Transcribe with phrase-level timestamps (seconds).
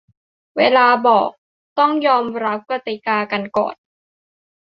[0.57, 1.29] เวลาบอก
[1.79, 3.75] ต้องยอมรับกติกากันก่อน